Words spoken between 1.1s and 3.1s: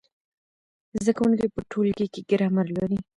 کوونکي په ټولګي کې ګرامر لولي.